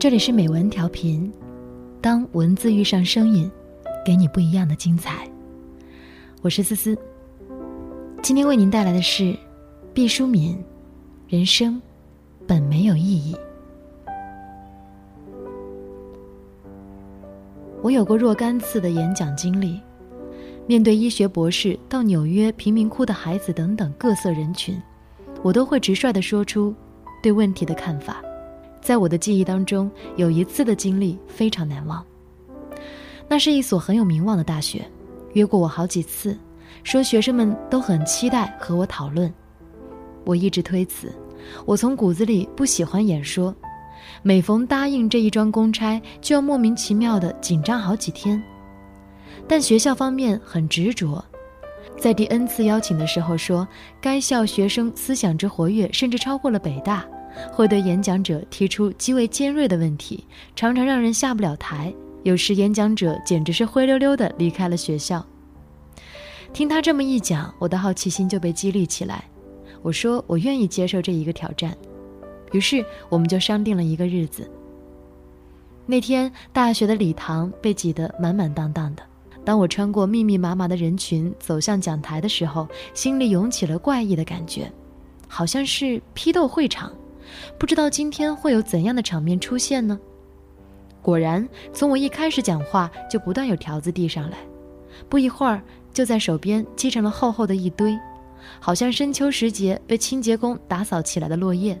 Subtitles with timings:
[0.00, 1.28] 这里是美文调频，
[2.00, 3.50] 当文字遇上声音，
[4.06, 5.28] 给你不一样的精彩。
[6.40, 6.96] 我是思思，
[8.22, 9.36] 今天为您带来的是
[9.92, 10.54] 毕淑敏
[11.26, 11.82] 《人生
[12.46, 13.34] 本没有意义》。
[17.82, 19.80] 我有过若干次的演讲经历，
[20.68, 24.80] 面对医学博士到纽约贫民窟的孩子等等各色人群，
[25.42, 26.72] 我都会直率地说出
[27.20, 28.22] 对问题的看法。
[28.80, 32.04] 在我的记忆当中，有一次的经历非常难忘。
[33.28, 34.82] 那是一所很有名望的大学，
[35.34, 36.36] 约过我好几次，
[36.82, 39.32] 说学生们都很期待和我讨论。
[40.24, 41.12] 我一直推辞，
[41.66, 43.54] 我从骨子里不喜欢演说，
[44.22, 48.42] 每逢答应这一桩公差，就要莫名其妙的紧张好几天。
[49.46, 51.22] 但学校方面很执着，
[51.98, 53.66] 在第 N 次邀请的时候说，
[54.00, 57.06] 该校学生思想之活跃，甚至超过了北大。
[57.52, 60.24] 会对演讲者提出极为尖锐的问题，
[60.56, 61.92] 常常让人下不了台。
[62.24, 65.24] 有时演讲者简直是灰溜溜的离开了学校。
[66.52, 69.24] 听他这么一讲，我的好奇心就被激励起来。
[69.82, 71.76] 我说我愿意接受这一个挑战。
[72.52, 74.50] 于是我们就商定了一个日子。
[75.86, 79.02] 那天大学的礼堂被挤得满满当当的。
[79.44, 84.70] 当我穿过密密麻麻的人群走向讲台的时候，心里涌起了怪异的感觉，
[85.26, 86.92] 好像是批斗会场。
[87.58, 89.98] 不知道今天会有怎样的场面出现呢？
[91.00, 94.38] 果然，从我一开始讲话就不断有条子递上来，
[95.08, 95.62] 不一会儿
[95.92, 97.98] 就在手边积成了厚厚的一堆，
[98.60, 101.78] 好像深秋时节被清洁工打扫起来的落叶。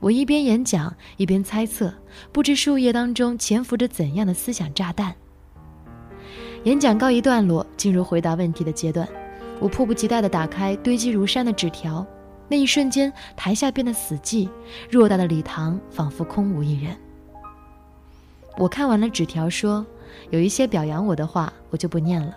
[0.00, 1.92] 我一边演讲一边猜测，
[2.30, 5.14] 不知树叶当中潜伏着怎样的思想炸弹。
[6.64, 9.08] 演讲告一段落，进入回答问题的阶段，
[9.58, 12.06] 我迫不及待地打开堆积如山的纸条。
[12.50, 14.48] 那一瞬间，台下变得死寂，
[14.90, 16.96] 偌大的礼堂仿佛空无一人。
[18.58, 19.86] 我看完了纸条，说
[20.30, 22.36] ：“有一些表扬我的话，我就不念了。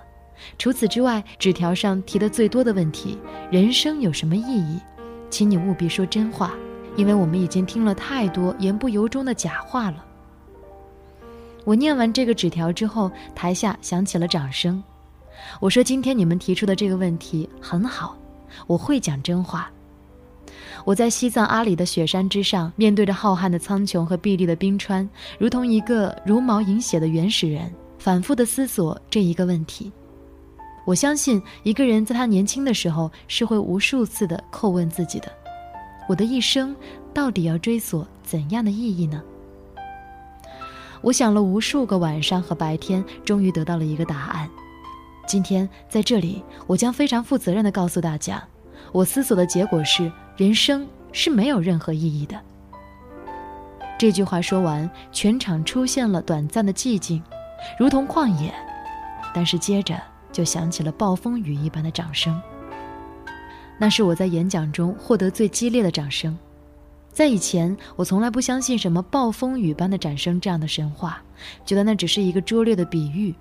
[0.60, 3.18] 除此之外，纸条上提的最多的问题：
[3.50, 4.80] 人生有什么意义？
[5.32, 6.54] 请你务必说真话，
[6.96, 10.06] 因为我们已经听了太多言不由衷的假话了。”
[11.66, 14.84] 我念完这个纸条之后，台下响起了掌声。
[15.60, 18.16] 我说：“今天你们提出的这个问题很好，
[18.68, 19.72] 我会讲真话。”
[20.86, 25.08] 我在西藏阿里的雪山之上，面对着浩瀚的苍穹和碧绿的冰川，
[25.40, 29.92] 如同一个茹毛饮血的原始人，反复地思索这一个问题。
[30.86, 35.32] 我相信，一个人在他年轻的时候是会无数次地叩问自己的：
[36.10, 36.76] 我的一生
[37.14, 39.24] 到底要追索怎样的意义呢？
[41.02, 44.50] 我想了无数个晚上和白天，终于得到了一个答案。
[45.26, 48.44] 今天在这里，我将非常负责任地告诉大家，
[48.92, 50.12] 我思索的结果是。
[50.36, 52.40] 人生是没有任何意义的。
[54.00, 57.22] 这句话说完，全场出现了短暂的寂静，
[57.80, 58.54] 如同旷野。
[59.34, 60.00] 但是接着
[60.32, 62.40] 就响起了暴风雨一般的掌声。
[63.80, 66.38] 那是我在演讲中获得最激烈的掌声。
[67.12, 71.22] 在以前，我从来不相信什么暴风雨般的掌声这样的神话，
[71.64, 73.34] 觉得那只是一个拙劣的比喻。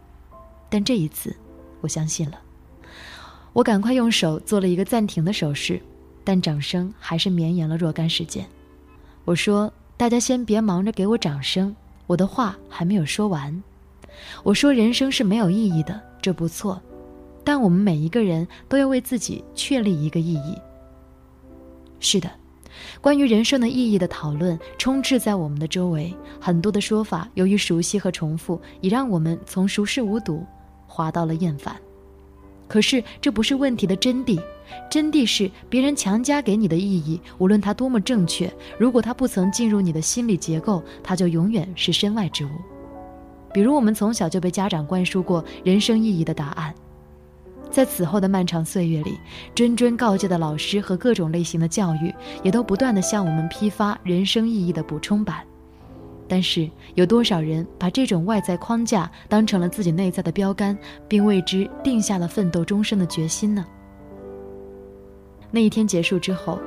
[0.69, 1.34] 但这一次，
[1.80, 2.38] 我相信了。
[3.54, 5.80] 我赶快用手做了一个暂停的手势。
[6.25, 8.47] 但掌声还是绵延了若干时间。
[9.25, 11.75] 我说：“大家先别忙着给我掌声，
[12.06, 13.62] 我的话还没有说完。
[14.43, 16.81] 我说人生是没有意义的，这不错，
[17.44, 20.56] 但我们每一个人都要为自己确立一个意义。
[22.00, 22.31] 是的，
[23.00, 30.44] 关于人生的意义的讨论充斥在我们的周围，很多的说法由于熟悉和重复，已让我们从熟视无睹
[30.87, 31.75] 滑到了厌烦。
[32.72, 34.41] 可是这不是问题的真谛。”
[34.91, 42.49] 真谛是别人强加给你的意义，无论它多么正确，如果它不曾进入你的心理结构，它就永远是身外之物。
[43.53, 46.75] 比如我们从小就被家长灌输过人生意义的答案，
[47.71, 49.19] 在此后的漫长岁月里，
[49.54, 55.45] 谆谆告诫的老师和各种类型的教育，也都不断的向我们批发人生意义的补充版。
[56.33, 60.75] 但是有多少人把这种外在框架当成了自己内在的标杆，
[61.07, 63.63] 并为之定下了奋斗终生的决心呢？
[65.51, 66.59] 那一天结束之后，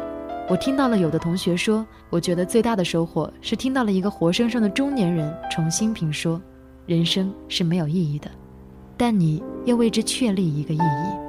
[0.47, 6.39] 我听到了有的同学说：“我觉得最大的收获是听到了一个活生生的中年人重新评说，
[6.85, 8.29] 人生是没有意义的，
[8.95, 11.21] 但你要为之确立一个意义。”